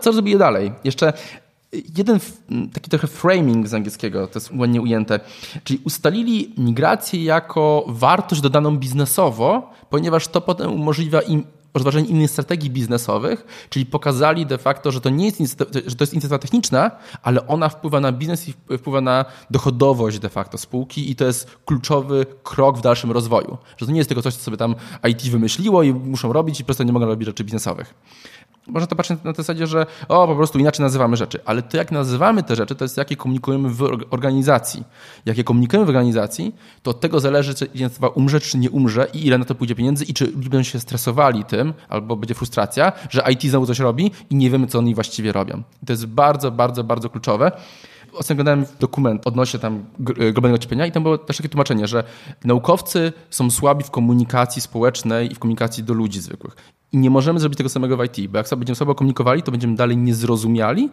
Co 0.00 0.12
zrobili 0.12 0.38
dalej? 0.38 0.72
Jeszcze 0.84 1.12
jeden 1.96 2.18
taki 2.72 2.90
trochę 2.90 3.06
framing 3.06 3.68
z 3.68 3.74
angielskiego, 3.74 4.26
to 4.26 4.38
jest 4.38 4.50
ładnie 4.56 4.82
ujęte, 4.82 5.20
czyli 5.64 5.80
ustalili 5.84 6.54
migrację 6.58 7.24
jako 7.24 7.84
wartość 7.88 8.40
dodaną 8.40 8.76
biznesowo, 8.76 9.70
ponieważ 9.90 10.28
to 10.28 10.40
potem 10.40 10.72
umożliwia 10.72 11.20
im 11.20 11.44
rozważenie 11.74 12.08
innych 12.08 12.30
strategii 12.30 12.70
biznesowych, 12.70 13.66
czyli 13.70 13.86
pokazali 13.86 14.46
de 14.46 14.58
facto, 14.58 14.90
że 14.90 15.00
to 15.00 15.10
nie 15.10 15.26
jest, 15.26 15.38
że 15.86 15.96
to 15.96 16.02
jest 16.02 16.12
inicjatywa 16.12 16.38
techniczna, 16.38 16.90
ale 17.22 17.46
ona 17.46 17.68
wpływa 17.68 18.00
na 18.00 18.12
biznes 18.12 18.48
i 18.48 18.54
wpływa 18.78 19.00
na 19.00 19.24
dochodowość 19.50 20.18
de 20.18 20.28
facto 20.28 20.58
spółki 20.58 21.10
i 21.10 21.16
to 21.16 21.24
jest 21.24 21.58
kluczowy 21.64 22.26
krok 22.42 22.78
w 22.78 22.80
dalszym 22.80 23.10
rozwoju. 23.10 23.58
Że 23.76 23.86
to 23.86 23.92
nie 23.92 23.98
jest 23.98 24.08
tylko 24.08 24.22
coś, 24.22 24.34
co 24.34 24.44
sobie 24.44 24.56
tam 24.56 24.74
IT 25.08 25.22
wymyśliło 25.22 25.82
i 25.82 25.94
muszą 25.94 26.32
robić 26.32 26.60
i 26.60 26.64
po 26.64 26.66
prostu 26.66 26.82
nie 26.82 26.92
mogą 26.92 27.06
robić 27.06 27.26
rzeczy 27.26 27.44
biznesowych. 27.44 27.94
Można 28.70 28.86
to 28.86 28.96
patrzeć 28.96 29.18
na 29.24 29.32
zasadzie, 29.32 29.66
że 29.66 29.86
o, 30.08 30.26
po 30.26 30.36
prostu 30.36 30.58
inaczej 30.58 30.84
nazywamy 30.84 31.16
rzeczy. 31.16 31.40
Ale 31.44 31.62
to, 31.62 31.76
jak 31.76 31.92
nazywamy 31.92 32.42
te 32.42 32.56
rzeczy, 32.56 32.74
to 32.74 32.84
jest 32.84 32.96
jakie 32.96 33.16
komunikujemy 33.16 33.70
w 33.70 34.06
organizacji. 34.10 34.84
Jak 35.26 35.38
je 35.38 35.44
komunikujemy 35.44 35.86
w 35.86 35.88
organizacji, 35.88 36.54
to 36.82 36.90
od 36.90 37.00
tego 37.00 37.20
zależy, 37.20 37.54
czy 37.54 37.64
inicjatywa 37.64 38.08
umrze, 38.08 38.40
czy 38.40 38.58
nie 38.58 38.70
umrze 38.70 39.06
i 39.12 39.26
ile 39.26 39.38
na 39.38 39.44
to 39.44 39.54
pójdzie 39.54 39.74
pieniędzy 39.74 40.04
i 40.04 40.14
czy 40.14 40.26
ludzie 40.26 40.50
będą 40.50 40.62
się 40.62 40.80
stresowali 40.80 41.44
tym, 41.44 41.74
albo 41.88 42.16
będzie 42.16 42.34
frustracja, 42.34 42.92
że 43.10 43.24
IT 43.32 43.42
znowu 43.42 43.66
coś 43.66 43.78
robi 43.78 44.10
i 44.30 44.34
nie 44.34 44.50
wiemy, 44.50 44.66
co 44.66 44.78
oni 44.78 44.94
właściwie 44.94 45.32
robią. 45.32 45.62
I 45.82 45.86
to 45.86 45.92
jest 45.92 46.06
bardzo, 46.06 46.50
bardzo, 46.50 46.84
bardzo 46.84 47.10
kluczowe. 47.10 47.52
Oglądałem 48.30 48.66
dokument 48.80 49.26
odnośnie 49.26 49.60
tam 49.60 49.84
globalnego 49.98 50.54
ocieplenia 50.54 50.86
i 50.86 50.92
tam 50.92 51.02
było 51.02 51.18
też 51.18 51.36
takie 51.36 51.48
tłumaczenie, 51.48 51.86
że 51.86 52.04
naukowcy 52.44 53.12
są 53.30 53.50
słabi 53.50 53.84
w 53.84 53.90
komunikacji 53.90 54.62
społecznej 54.62 55.32
i 55.32 55.34
w 55.34 55.38
komunikacji 55.38 55.84
do 55.84 55.94
ludzi 55.94 56.20
zwykłych. 56.20 56.56
I 56.92 56.98
nie 56.98 57.10
możemy 57.10 57.40
zrobić 57.40 57.56
tego 57.56 57.68
samego 57.68 57.96
w 57.96 58.04
IT, 58.04 58.30
bo 58.30 58.38
jak 58.38 58.48
będziemy 58.50 58.76
słabo 58.76 58.94
komunikowali, 58.94 59.42
to 59.42 59.50
będziemy 59.50 59.74
dalej 59.74 59.96
niezrozumiali 59.96 60.90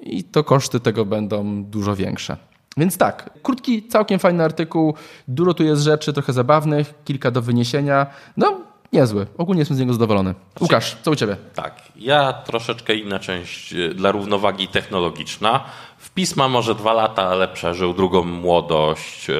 i 0.00 0.24
to 0.24 0.44
koszty 0.44 0.80
tego 0.80 1.04
będą 1.04 1.64
dużo 1.64 1.96
większe. 1.96 2.36
Więc 2.76 2.98
tak, 2.98 3.30
krótki, 3.42 3.88
całkiem 3.88 4.18
fajny 4.18 4.44
artykuł, 4.44 4.94
dużo 5.28 5.54
tu 5.54 5.64
jest 5.64 5.82
rzeczy 5.82 6.12
trochę 6.12 6.32
zabawnych, 6.32 6.94
kilka 7.04 7.30
do 7.30 7.42
wyniesienia. 7.42 8.06
No, 8.36 8.60
niezły. 8.92 9.26
Ogólnie 9.38 9.60
jestem 9.60 9.76
z 9.76 9.80
niego 9.80 9.92
zadowolony. 9.92 10.34
Łukasz, 10.60 10.96
co 11.02 11.10
u 11.10 11.16
Ciebie? 11.16 11.36
Tak, 11.54 11.82
ja 11.96 12.32
troszeczkę 12.32 12.94
inna 12.94 13.18
część 13.18 13.72
y, 13.72 13.94
dla 13.94 14.12
równowagi 14.12 14.68
technologiczna. 14.68 15.64
Wpis 16.14 16.36
ma 16.36 16.48
może 16.48 16.74
dwa 16.74 16.92
lata, 16.92 17.22
ale 17.22 17.48
przeżył 17.48 17.94
drugą 17.94 18.24
młodość 18.24 19.30
y, 19.30 19.34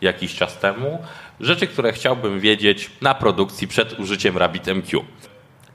jakiś 0.00 0.34
czas 0.34 0.58
temu. 0.58 0.98
Rzeczy, 1.40 1.66
które 1.66 1.92
chciałbym 1.92 2.40
wiedzieć 2.40 2.90
na 3.00 3.14
produkcji 3.14 3.68
przed 3.68 3.98
użyciem 3.98 4.38
RabbitMQ. 4.38 5.04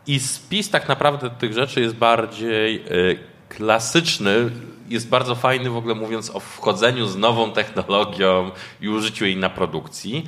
I 0.07 0.19
spis 0.19 0.69
tak 0.69 0.87
naprawdę 0.87 1.29
tych 1.29 1.53
rzeczy 1.53 1.81
jest 1.81 1.95
bardziej 1.95 2.75
y, 2.75 3.19
klasyczny, 3.49 4.49
jest 4.89 5.09
bardzo 5.09 5.35
fajny 5.35 5.69
w 5.69 5.77
ogóle 5.77 5.95
mówiąc 5.95 6.29
o 6.35 6.39
wchodzeniu 6.39 7.07
z 7.07 7.15
nową 7.15 7.51
technologią 7.51 8.51
i 8.81 8.89
użyciu 8.89 9.25
jej 9.25 9.37
na 9.37 9.49
produkcji. 9.49 10.25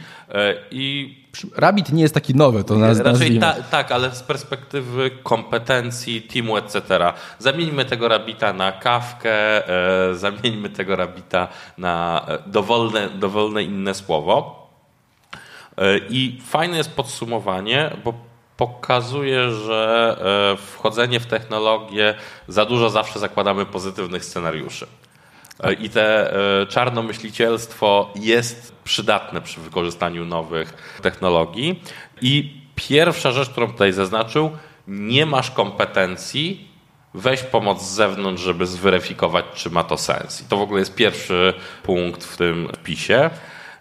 I 0.72 1.16
Rabbit 1.56 1.92
nie 1.92 2.02
jest 2.02 2.14
taki 2.14 2.36
nowy, 2.36 2.64
to 2.64 2.76
nas 2.76 3.00
Raczej 3.00 3.40
ta, 3.40 3.54
tak, 3.54 3.92
ale 3.92 4.16
z 4.16 4.24
perspektywy 4.24 5.12
kompetencji 5.24 6.22
teamu, 6.22 6.58
etc. 6.58 6.82
Zamieńmy 7.40 7.86
tego 7.86 8.08
Rabbita 8.08 8.54
na 8.54 8.72
kawkę, 8.72 9.68
e, 10.10 10.16
zamieńmy 10.16 10.70
tego 10.70 10.96
Rabbita 10.96 11.48
na 11.78 12.26
e, 12.28 12.50
dowolne, 12.50 13.10
dowolne 13.10 13.64
inne 13.64 13.94
słowo. 13.94 14.68
E, 15.78 15.98
I 15.98 16.42
fajne 16.46 16.78
jest 16.78 16.92
podsumowanie, 16.92 17.92
bo 18.04 18.26
pokazuje, 18.58 19.52
że 19.52 20.18
e, 20.54 20.58
wchodzenie 20.58 21.20
w 21.20 21.26
technologię 21.26 22.16
za 22.48 22.66
dużo 22.66 22.90
zawsze 22.90 23.20
zakładamy 23.20 23.66
pozytywnych 23.66 24.26
scenariuszy. 24.26 24.88
E, 25.60 25.74
I 25.74 25.90
te 25.90 26.34
e, 26.34 26.66
czarnomyślicielstwo 26.66 28.14
jest 28.16 28.76
przydatne 28.84 29.42
przy 29.42 29.62
wykorzystaniu 29.62 30.26
nowych 30.26 30.98
technologii. 31.02 31.84
I 32.22 32.62
pierwsza 32.76 33.32
rzecz, 33.32 33.50
którą 33.50 33.72
tutaj 33.72 33.94
zaznaczył, 33.94 34.52
nie 34.88 35.26
masz 35.26 35.52
kompetencji, 35.52 36.68
weź 37.14 37.44
pomoc 37.44 37.82
z 37.82 37.94
zewnątrz, 37.94 38.44
żeby 38.44 38.66
zweryfikować, 38.66 39.46
czy 39.56 39.70
ma 39.70 39.84
to 39.84 39.98
sens. 39.98 40.42
I 40.42 40.46
to 40.46 40.58
w 40.58 40.62
ogóle 40.62 40.80
jest 40.80 40.96
pierwszy 40.96 41.54
punkt 41.84 42.24
w 42.24 42.38
tym 42.38 42.70
wpisie. 42.76 43.30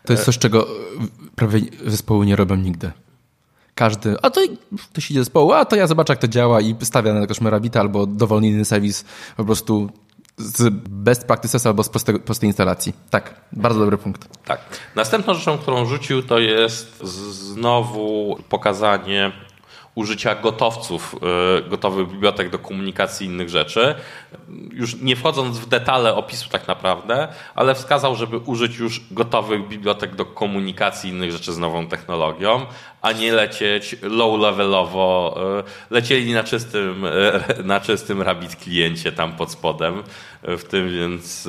To 0.05 0.13
jest 0.13 0.25
coś, 0.25 0.39
czego 0.39 0.67
prawie 1.37 1.61
zespoły 1.87 2.27
nie 2.27 2.37
robią 2.37 2.57
nigdy. 2.57 2.93
Każdy, 3.77 4.17
a 4.23 4.31
to 4.31 4.41
ktoś 4.91 5.11
idzie 5.11 5.21
zespołu, 5.21 5.53
a 5.53 5.65
to 5.65 5.77
ja 5.77 5.87
zobaczę, 5.87 6.13
jak 6.13 6.21
to 6.21 6.29
działa 6.29 6.61
i 6.61 6.77
stawia 6.83 7.15
na 7.15 7.21
jakoś 7.21 7.41
Merabita 7.41 7.81
albo 7.81 8.07
dowolny 8.07 8.49
inny 8.49 8.65
serwis 8.65 9.05
po 9.37 9.45
prostu 9.45 9.91
z 10.37 10.75
best 10.89 11.25
practices 11.25 11.67
albo 11.67 11.83
z 11.83 11.89
prostej, 11.89 12.21
prostej 12.21 12.49
instalacji. 12.49 12.93
Tak, 13.11 13.35
bardzo 13.53 13.81
dobry 13.81 13.99
punkt. 13.99 14.45
Tak. 14.45 14.61
Następną 14.95 15.35
rzeczą, 15.35 15.59
którą 15.59 15.87
rzucił, 15.87 16.23
to 16.23 16.39
jest 16.39 17.03
znowu 17.03 18.39
pokazanie 18.49 19.33
użycia 19.97 20.35
gotowców, 20.35 21.15
e, 21.59 21.69
gotowych 21.69 22.09
bibliotek 22.09 22.51
do 22.51 22.59
komunikacji 22.59 23.27
innych 23.27 23.49
rzeczy. 23.49 23.95
Już 24.73 25.01
nie 25.01 25.17
wchodząc 25.17 25.59
w 25.59 25.69
detale 25.69 26.15
opisu 26.15 26.49
tak 26.49 26.69
naprawdę, 26.69 27.29
ale 27.55 27.75
wskazał, 27.75 28.17
żeby 28.17 28.39
użyć 28.39 28.79
już 28.79 29.01
gotowych 29.11 29.69
bibliotek 29.69 30.15
do 30.15 30.25
komunikacji 30.25 31.11
innych 31.11 31.33
rzeczy 31.33 31.53
z 31.53 31.59
nową 31.59 31.87
technologią, 31.87 32.67
a 33.03 33.13
nie 33.13 33.33
lecieć 33.33 33.97
low-levelowo. 34.03 35.35
E, 35.59 35.63
lecieli 35.91 36.33
na 36.33 36.45
czystym, 36.45 37.05
e, 37.05 37.63
na 37.63 37.81
czystym 37.81 38.23
Rabbit 38.23 38.57
kliencie 38.57 39.13
tam 39.13 39.37
pod 39.37 39.53
spodem 39.53 40.03
w 40.43 40.65
tym, 40.65 40.91
więc 40.91 41.49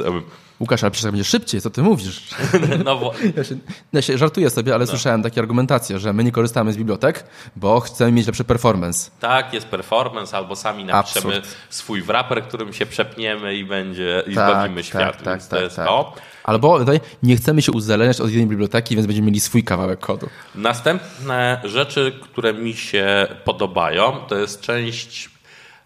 Łukasz, 0.60 0.84
ale 0.84 0.92
przecież 0.92 1.12
będzie 1.12 1.24
szybciej, 1.24 1.62
co 1.62 1.70
ty 1.70 1.84
mówisz? 1.84 2.30
No 2.86 2.98
bo... 2.98 3.14
ja, 3.38 3.44
się, 3.44 3.56
ja 3.94 4.02
się 4.02 4.18
żartuję 4.18 4.50
sobie, 4.50 4.74
ale 4.74 4.86
no. 4.86 4.92
słyszałem 4.92 5.24
takie 5.24 5.42
argumentacje, 5.42 6.00
że 6.00 6.14
my 6.14 6.24
nie 6.24 6.32
korzystamy 6.32 6.74
z 6.74 6.78
bibliotek, 6.78 7.24
bo 7.56 7.80
chcemy 7.80 8.12
mieć 8.12 8.28
lepszy 8.28 8.44
performance. 8.44 9.12
Tak, 9.20 9.54
jest 9.54 9.68
performance, 9.68 10.38
albo 10.38 10.56
sami 10.56 10.86
napiszemy 10.86 11.38
Absurd. 11.38 11.58
swój 11.70 12.02
wrapper, 12.02 12.44
którym 12.44 12.74
się 12.74 12.86
przepniemy 12.86 13.56
i 13.56 13.66
będzie 13.66 14.24
i 14.28 14.36
tak, 14.36 14.50
zbawimy 14.50 14.76
tak, 14.76 14.86
świat. 14.86 15.24
Tak, 15.24 15.24
tak, 15.24 15.44
to 15.44 15.62
jest 15.62 15.76
tak. 15.76 15.88
to. 15.88 16.14
Albo 16.44 16.80
tutaj 16.80 17.00
nie 17.24 17.36
chcemy 17.36 17.62
się 17.62 17.72
uzależniać 17.72 18.22
od 18.22 18.30
jednej 18.30 18.48
biblioteki, 18.48 18.96
więc 18.96 19.08
będziemy 19.08 19.26
mieli 19.26 19.40
swój 19.40 19.64
kawałek 19.64 20.00
kodu. 20.00 20.30
Następne 20.56 21.62
rzeczy, 21.64 22.20
które 22.22 22.54
mi 22.54 22.74
się 22.74 23.28
podobają, 23.46 24.12
to 24.28 24.36
jest 24.36 24.62
część 24.62 25.30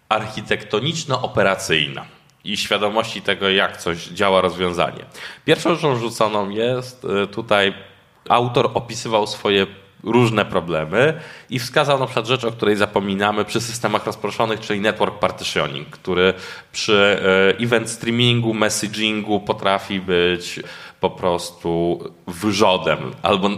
architektoniczno-operacyjna 0.08 2.02
i 2.44 2.56
świadomości 2.56 3.22
tego, 3.22 3.50
jak 3.50 3.76
coś 3.76 4.06
działa 4.06 4.40
rozwiązanie. 4.40 5.04
Pierwszą 5.44 5.74
rzeczą 5.74 5.96
rzuconą 5.96 6.50
jest 6.50 7.04
y, 7.04 7.26
tutaj 7.26 7.74
autor 8.28 8.70
opisywał 8.74 9.26
swoje 9.26 9.66
różne 10.04 10.44
problemy 10.44 11.20
i 11.50 11.58
wskazał 11.58 11.98
na 11.98 12.06
przykład 12.06 12.26
rzecz, 12.26 12.44
o 12.44 12.52
której 12.52 12.76
zapominamy 12.76 13.44
przy 13.44 13.60
systemach 13.60 14.06
rozproszonych, 14.06 14.60
czyli 14.60 14.80
network 14.80 15.18
partitioning, 15.18 15.90
który 15.90 16.34
przy 16.72 17.18
y, 17.60 17.64
event 17.64 17.90
streamingu, 17.90 18.54
messagingu 18.54 19.40
potrafi 19.40 20.00
być 20.00 20.60
po 21.00 21.10
prostu 21.10 22.00
wyrzodem 22.26 22.98
albo 23.22 23.50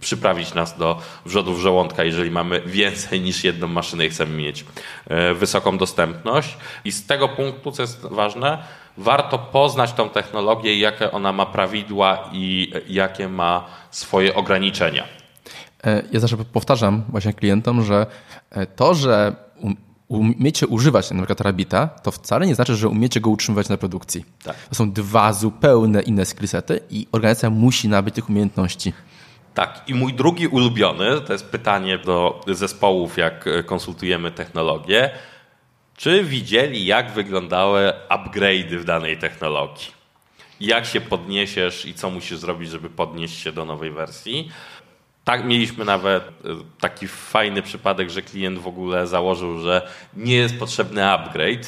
przyprawić 0.00 0.54
nas 0.54 0.78
do 0.78 0.98
wrzodów 1.26 1.58
żołądka, 1.58 2.04
jeżeli 2.04 2.30
mamy 2.30 2.60
więcej 2.60 3.20
niż 3.20 3.44
jedną 3.44 3.68
maszynę 3.68 4.06
i 4.06 4.10
chcemy 4.10 4.36
mieć 4.36 4.64
e, 5.06 5.34
wysoką 5.34 5.78
dostępność. 5.78 6.56
I 6.84 6.92
z 6.92 7.06
tego 7.06 7.28
punktu, 7.28 7.72
co 7.72 7.82
jest 7.82 8.00
ważne, 8.00 8.58
warto 8.96 9.38
poznać 9.38 9.92
tą 9.92 10.08
technologię, 10.08 10.78
jakie 10.78 11.12
ona 11.12 11.32
ma 11.32 11.46
prawidła 11.46 12.30
i 12.32 12.72
jakie 12.88 13.28
ma 13.28 13.66
swoje 13.90 14.34
ograniczenia. 14.34 15.04
E, 15.84 16.02
ja 16.12 16.20
zawsze 16.20 16.36
powtarzam 16.36 17.04
właśnie 17.08 17.34
klientom, 17.34 17.84
że 17.84 18.06
e, 18.50 18.66
to, 18.66 18.94
że 18.94 19.36
um, 19.56 19.76
umiecie 20.08 20.66
używać 20.66 21.10
na 21.10 21.16
przykład 21.16 21.40
Rabbita, 21.40 21.86
to 21.86 22.10
wcale 22.10 22.46
nie 22.46 22.54
znaczy, 22.54 22.76
że 22.76 22.88
umiecie 22.88 23.20
go 23.20 23.30
utrzymywać 23.30 23.68
na 23.68 23.76
produkcji. 23.76 24.24
Tak. 24.42 24.56
To 24.68 24.74
są 24.74 24.92
dwa 24.92 25.32
zupełnie 25.32 26.00
inne 26.00 26.26
skillsety 26.26 26.80
i 26.90 27.06
organizacja 27.12 27.50
musi 27.50 27.88
nabyć 27.88 28.14
tych 28.14 28.28
umiejętności. 28.28 28.92
Tak, 29.54 29.82
i 29.86 29.94
mój 29.94 30.14
drugi 30.14 30.46
ulubiony, 30.46 31.20
to 31.20 31.32
jest 31.32 31.50
pytanie 31.50 31.98
do 31.98 32.40
zespołów, 32.46 33.16
jak 33.16 33.44
konsultujemy 33.66 34.30
technologię. 34.30 35.10
Czy 35.96 36.24
widzieli, 36.24 36.86
jak 36.86 37.10
wyglądały 37.10 37.92
upgrade'y 38.08 38.78
w 38.78 38.84
danej 38.84 39.18
technologii? 39.18 39.86
Jak 40.60 40.86
się 40.86 41.00
podniesiesz 41.00 41.86
i 41.86 41.94
co 41.94 42.10
musisz 42.10 42.38
zrobić, 42.38 42.70
żeby 42.70 42.90
podnieść 42.90 43.38
się 43.38 43.52
do 43.52 43.64
nowej 43.64 43.90
wersji? 43.90 44.50
Tak, 45.24 45.44
mieliśmy 45.44 45.84
nawet 45.84 46.24
e, 46.24 46.32
taki 46.80 47.08
fajny 47.08 47.62
przypadek, 47.62 48.10
że 48.10 48.22
klient 48.22 48.58
w 48.58 48.66
ogóle 48.66 49.06
założył, 49.06 49.58
że 49.58 49.88
nie 50.16 50.34
jest 50.34 50.58
potrzebny 50.58 51.10
upgrade 51.10 51.66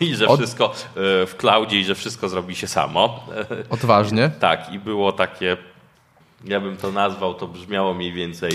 i 0.00 0.14
że 0.14 0.26
Od... 0.26 0.40
wszystko 0.40 0.64
e, 0.74 1.26
w 1.26 1.34
cloudzie 1.36 1.80
i 1.80 1.84
że 1.84 1.94
wszystko 1.94 2.28
zrobi 2.28 2.56
się 2.56 2.66
samo. 2.66 3.26
Odważnie. 3.70 4.30
tak, 4.40 4.72
i 4.72 4.78
było 4.78 5.12
takie 5.12 5.56
ja 6.44 6.60
bym 6.60 6.76
to 6.76 6.92
nazwał, 6.92 7.34
to 7.34 7.48
brzmiało 7.48 7.94
mniej 7.94 8.12
więcej 8.12 8.50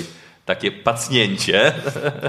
takie 0.46 0.72
pacnięcie, 0.72 1.74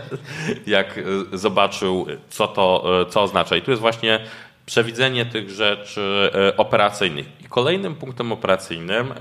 jak 0.67 0.99
e, 0.99 1.03
zobaczył, 1.39 2.07
co 2.29 2.49
to 2.49 2.85
e, 3.03 3.11
co 3.11 3.23
oznacza. 3.23 3.57
I 3.57 3.63
tu 3.63 3.71
jest 3.71 3.81
właśnie 3.81 4.25
przewidzenie 4.67 5.27
tych 5.27 5.51
rzeczy 5.51 6.31
e, 6.35 6.57
operacyjnych. 6.57 7.27
I 7.41 7.45
kolejnym 7.45 7.95
punktem 7.95 8.33
operacyjnym, 8.33 9.15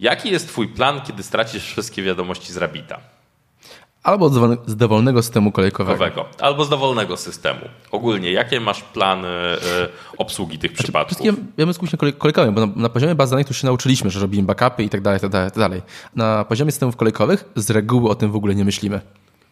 jaki 0.00 0.30
jest 0.30 0.48
Twój 0.48 0.68
plan, 0.68 1.00
kiedy 1.00 1.22
stracisz 1.22 1.64
wszystkie 1.66 2.02
wiadomości 2.02 2.52
z 2.52 2.56
Rabita? 2.56 3.15
Albo 4.06 4.28
z 4.66 4.76
dowolnego 4.76 5.22
systemu 5.22 5.52
kolejkowego. 5.52 6.24
Albo 6.40 6.64
z 6.64 6.68
dowolnego 6.68 7.16
systemu. 7.16 7.60
Ogólnie, 7.90 8.32
jakie 8.32 8.60
masz 8.60 8.82
plany 8.82 9.28
e, 9.28 9.58
obsługi 10.16 10.58
tych 10.58 10.70
znaczy, 10.70 10.82
przypadków? 10.82 11.24
Ja 11.24 11.32
wiemy 11.58 11.74
skupić 11.74 11.92
kolejkowym, 12.18 12.54
bo 12.54 12.66
na, 12.66 12.72
na, 12.76 12.88
poziomie 12.88 13.14
baz 13.14 13.30
danych 13.30 13.46
to 13.46 13.52
się 13.52 13.66
nauczyliśmy, 13.66 14.10
że 14.10 14.20
robimy 14.20 14.46
backupy 14.46 14.82
i 14.82 14.88
tak 14.88 15.00
dalej, 15.00 15.20
tak 15.20 15.30
dalej, 15.30 15.50
tak 15.50 15.58
dalej. 15.58 15.82
Na 16.16 16.44
poziomie 16.44 16.72
systemów 16.72 16.96
kolejkowych 16.96 17.44
z 17.56 17.70
reguły 17.70 18.10
o 18.10 18.14
tym 18.14 18.32
w 18.32 18.36
ogóle 18.36 18.54
nie 18.54 18.64
myślimy. 18.64 19.00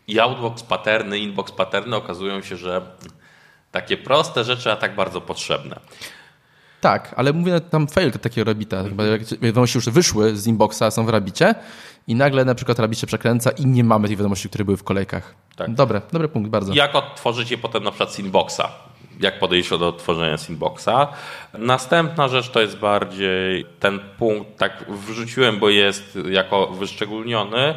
I 0.09 0.21
outbox 0.21 0.63
patterny, 0.63 1.19
inbox 1.19 1.53
patterny 1.53 1.97
okazują 1.97 2.43
się, 2.43 2.57
że 2.57 2.81
takie 3.73 3.97
proste 3.97 4.45
rzeczy, 4.45 4.73
a 4.73 4.77
tak 4.77 4.95
bardzo 4.95 5.21
potrzebne. 5.21 5.81
Tak, 6.81 7.15
ale 7.17 7.33
mówię 7.33 7.61
tam 7.61 7.87
fail 7.87 8.13
takiego 8.13 8.45
Rabita. 8.45 8.85
Wiadomości 9.43 9.79
już 9.79 9.89
wyszły 9.89 10.37
z 10.37 10.47
inboxa, 10.47 10.91
są 10.91 11.07
w 11.07 11.09
Rabicie 11.09 11.55
i 12.07 12.15
nagle 12.15 12.45
na 12.45 12.55
przykład 12.55 12.79
Rabit 12.79 12.99
się 12.99 13.07
przekręca 13.07 13.51
i 13.51 13.67
nie 13.67 13.85
mamy 13.85 14.09
tych 14.09 14.17
wiadomości, 14.17 14.49
które 14.49 14.65
były 14.65 14.77
w 14.77 14.85
kolejkach. 14.85 15.35
Tak. 15.57 15.75
Dobre, 15.75 16.01
dobry 16.13 16.29
punkt, 16.29 16.51
bardzo. 16.51 16.75
Jak 16.75 16.95
odtworzyć 16.95 17.51
je 17.51 17.59
potem 17.59 17.85
na 17.85 17.91
przykład 17.91 18.19
inboxa? 18.19 18.63
Jak 19.21 19.39
podejść 19.39 19.71
do 19.71 19.89
odtworzenia 19.89 20.39
z 20.39 20.51
inboxa? 20.51 21.09
Następna 21.59 22.29
rzecz 22.29 22.51
to 22.51 22.61
jest 22.61 22.79
bardziej 22.79 23.67
ten 23.81 24.01
punkt, 24.19 24.59
tak 24.59 24.85
wrzuciłem, 24.89 25.59
bo 25.59 25.69
jest 25.69 26.19
jako 26.31 26.67
wyszczególniony, 26.67 27.75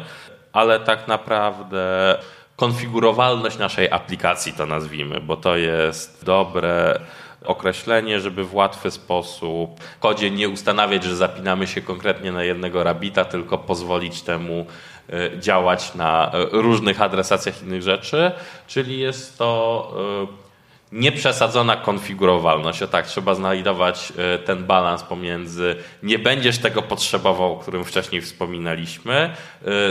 ale 0.52 0.80
tak 0.80 1.08
naprawdę 1.08 2.18
konfigurowalność 2.56 3.58
naszej 3.58 3.90
aplikacji 3.90 4.52
to 4.52 4.66
nazwijmy, 4.66 5.20
bo 5.20 5.36
to 5.36 5.56
jest 5.56 6.24
dobre 6.24 7.00
określenie, 7.44 8.20
żeby 8.20 8.44
w 8.44 8.54
łatwy 8.54 8.90
sposób 8.90 9.80
w 9.80 9.98
kodzie 9.98 10.30
nie 10.30 10.48
ustanawiać, 10.48 11.04
że 11.04 11.16
zapinamy 11.16 11.66
się 11.66 11.80
konkretnie 11.80 12.32
na 12.32 12.44
jednego 12.44 12.84
rabita, 12.84 13.24
tylko 13.24 13.58
pozwolić 13.58 14.22
temu 14.22 14.66
e, 15.10 15.40
działać 15.40 15.94
na 15.94 16.32
e, 16.32 16.46
różnych 16.52 17.02
adresacjach 17.02 17.62
innych 17.62 17.82
rzeczy, 17.82 18.32
czyli 18.66 18.98
jest 18.98 19.38
to 19.38 19.92
e, 20.24 20.48
nieprzesadzona 20.92 21.76
konfigurowalność. 21.76 22.82
O 22.82 22.88
tak, 22.88 23.06
trzeba 23.06 23.34
znajdować 23.34 24.12
ten 24.44 24.64
balans 24.64 25.02
pomiędzy 25.02 25.76
nie 26.02 26.18
będziesz 26.18 26.58
tego 26.58 26.82
potrzebował, 26.82 27.52
o 27.52 27.56
którym 27.56 27.84
wcześniej 27.84 28.20
wspominaliśmy, 28.22 29.34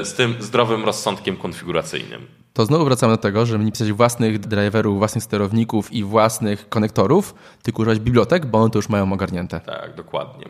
z 0.03 0.13
tym 0.13 0.35
zdrowym 0.39 0.85
rozsądkiem 0.85 1.37
konfiguracyjnym 1.37 2.27
to 2.57 2.65
znowu 2.65 2.85
wracamy 2.85 3.13
do 3.13 3.17
tego, 3.17 3.45
żeby 3.45 3.63
nie 3.63 3.71
pisać 3.71 3.91
własnych 3.91 4.39
driverów, 4.39 4.97
własnych 4.97 5.23
sterowników 5.23 5.93
i 5.93 6.03
własnych 6.03 6.69
konektorów, 6.69 7.35
tylko 7.63 7.81
używać 7.81 7.99
bibliotek, 7.99 8.45
bo 8.45 8.57
one 8.61 8.69
to 8.69 8.77
już 8.77 8.89
mają 8.89 9.13
ogarnięte. 9.13 9.59
Tak, 9.59 9.95
dokładnie. 9.95 10.45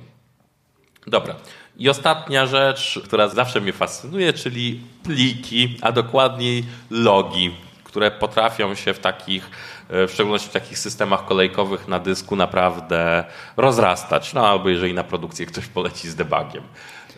Dobra. 1.07 1.35
I 1.77 1.89
ostatnia 1.89 2.45
rzecz, 2.45 3.01
która 3.03 3.27
zawsze 3.27 3.61
mnie 3.61 3.73
fascynuje, 3.73 4.33
czyli 4.33 4.81
pliki, 5.03 5.77
a 5.81 5.91
dokładniej 5.91 6.65
logi, 6.89 7.55
które 7.83 8.11
potrafią 8.11 8.75
się 8.75 8.93
w 8.93 8.99
takich, 8.99 9.49
w 9.89 10.09
szczególności 10.13 10.49
w 10.49 10.53
takich 10.53 10.79
systemach 10.79 11.25
kolejkowych 11.25 11.87
na 11.87 11.99
dysku 11.99 12.35
naprawdę 12.35 13.25
rozrastać. 13.57 14.33
No 14.33 14.47
albo 14.47 14.69
jeżeli 14.69 14.93
na 14.93 15.03
produkcję 15.03 15.45
ktoś 15.45 15.67
poleci 15.67 16.09
z 16.09 16.15
debugiem. 16.15 16.63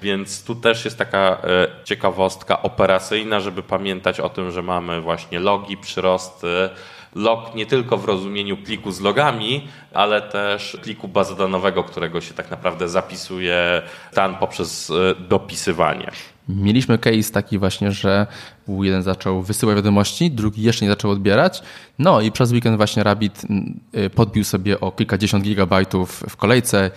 Więc 0.01 0.43
tu 0.43 0.55
też 0.55 0.85
jest 0.85 0.97
taka 0.97 1.37
e, 1.43 1.67
ciekawostka 1.83 2.61
operacyjna, 2.61 3.39
żeby 3.39 3.63
pamiętać 3.63 4.19
o 4.19 4.29
tym, 4.29 4.51
że 4.51 4.61
mamy 4.61 5.01
właśnie 5.01 5.39
logi, 5.39 5.77
przyrosty, 5.77 6.69
log 7.15 7.55
nie 7.55 7.65
tylko 7.65 7.97
w 7.97 8.05
rozumieniu 8.05 8.57
pliku 8.57 8.91
z 8.91 9.01
logami, 9.01 9.67
ale 9.93 10.21
też 10.21 10.77
pliku 10.83 11.07
bazodanowego, 11.07 11.83
którego 11.83 12.21
się 12.21 12.33
tak 12.33 12.51
naprawdę 12.51 12.89
zapisuje 12.89 13.81
stan 14.11 14.35
poprzez 14.35 14.89
e, 14.89 15.15
dopisywanie. 15.29 16.11
Mieliśmy 16.49 16.97
case 16.97 17.31
taki 17.33 17.57
właśnie, 17.57 17.91
że 17.91 18.27
jeden 18.67 19.03
zaczął 19.03 19.41
wysyłać 19.41 19.75
wiadomości, 19.75 20.31
drugi 20.31 20.63
jeszcze 20.63 20.85
nie 20.85 20.91
zaczął 20.91 21.11
odbierać. 21.11 21.61
No 21.99 22.21
i 22.21 22.31
przez 22.31 22.51
weekend 22.51 22.77
właśnie 22.77 23.03
Rabbit 23.03 23.41
e, 23.93 24.09
podbił 24.09 24.43
sobie 24.43 24.79
o 24.79 24.91
kilkadziesiąt 24.91 25.43
gigabajtów 25.43 26.23
w 26.29 26.35
kolejce 26.35 26.91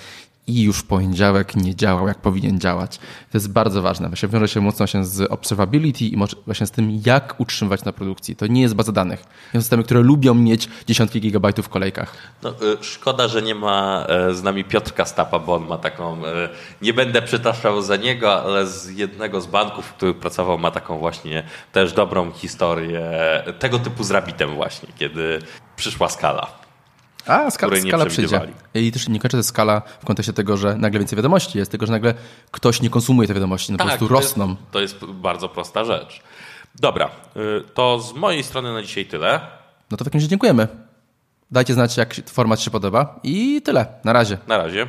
i 0.47 0.63
już 0.63 0.79
w 0.79 0.85
poniedziałek 0.85 1.57
nie 1.57 1.75
działał 1.75 2.09
jak 2.09 2.19
powinien 2.19 2.61
działać. 2.61 2.99
To 2.99 3.39
jest 3.39 3.53
bardzo 3.53 3.83
ważne. 3.83 4.09
Właśnie 4.09 4.29
wiąże 4.29 4.49
się 4.49 4.61
mocno 4.61 4.87
się 4.87 5.05
z 5.05 5.33
observability 5.33 6.05
i 6.05 6.17
właśnie 6.47 6.67
z 6.67 6.71
tym, 6.71 7.01
jak 7.07 7.41
utrzymywać 7.41 7.85
na 7.85 7.93
produkcji. 7.93 8.37
To 8.37 8.47
nie 8.47 8.63
jest 8.63 8.75
baza 8.75 8.93
danych. 8.93 9.25
Są 9.53 9.61
systemy, 9.61 9.83
które 9.83 10.01
lubią 10.01 10.35
mieć 10.35 10.69
dziesiątki 10.87 11.21
gigabajtów 11.21 11.67
w 11.67 11.69
kolejkach. 11.69 12.15
No, 12.43 12.51
y, 12.51 12.85
szkoda, 12.85 13.29
że 13.29 13.43
nie 13.43 13.55
ma 13.55 14.07
e, 14.09 14.35
z 14.35 14.43
nami 14.43 14.65
Piotrka 14.65 15.05
Stapa, 15.05 15.39
bo 15.39 15.55
on 15.55 15.67
ma 15.67 15.79
taką, 15.79 16.27
e, 16.27 16.49
nie 16.83 16.95
będę 16.95 17.23
przytaczał 17.23 17.83
za 17.83 17.97
niego, 17.97 18.43
ale 18.43 18.67
z 18.67 18.91
jednego 18.91 19.41
z 19.41 19.47
banków, 19.47 19.87
w 19.87 19.93
których 19.93 20.17
pracował, 20.17 20.59
ma 20.59 20.71
taką 20.71 20.99
właśnie 20.99 21.43
też 21.73 21.93
dobrą 21.93 22.33
historię 22.33 23.11
tego 23.59 23.79
typu 23.79 24.05
z 24.05 24.11
Rabbitem 24.11 24.55
właśnie, 24.55 24.89
kiedy 24.99 25.39
przyszła 25.77 26.09
skala. 26.09 26.62
A, 27.27 27.51
skala, 27.51 27.77
skala 27.77 28.07
przyjdzie. 28.07 28.41
I 28.75 28.93
też 28.93 29.09
nie 29.09 29.21
kończy 29.21 29.37
to 29.37 29.43
skala 29.43 29.83
w 30.01 30.05
kontekście 30.05 30.33
tego, 30.33 30.57
że 30.57 30.77
nagle 30.77 30.99
więcej 30.99 31.17
wiadomości 31.17 31.59
jest, 31.59 31.71
tylko 31.71 31.87
że 31.87 31.93
nagle 31.93 32.15
ktoś 32.51 32.83
nie 32.83 32.91
konsumuje 32.91 33.29
te 33.29 33.35
wiadomości, 33.35 33.73
no 33.73 33.79
tak, 33.79 33.87
po 33.87 33.91
prostu 33.91 34.09
rosną. 34.09 34.57
To 34.71 34.81
jest, 34.81 35.01
to 35.01 35.07
jest 35.07 35.17
bardzo 35.17 35.49
prosta 35.49 35.85
rzecz. 35.85 36.23
Dobra, 36.75 37.11
y, 37.37 37.65
to 37.75 38.01
z 38.01 38.15
mojej 38.15 38.43
strony 38.43 38.73
na 38.73 38.83
dzisiaj 38.83 39.07
tyle. 39.07 39.41
No 39.91 39.97
to 39.97 40.05
w 40.05 40.07
takim 40.07 40.19
razie 40.19 40.29
dziękujemy. 40.29 40.69
Dajcie 41.51 41.75
znać, 41.75 41.97
jak 41.97 42.15
format 42.15 42.61
się 42.61 42.71
podoba 42.71 43.21
i 43.23 43.63
tyle. 43.63 43.87
Na 44.05 44.13
razie. 44.13 44.39
Na 44.47 44.59
razie. 44.59 44.87